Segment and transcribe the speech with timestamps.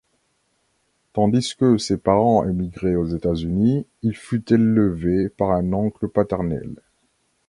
[1.13, 6.81] Tandis que ses parents émigraient aux États-Unis, il fut élevé par un oncle paternel.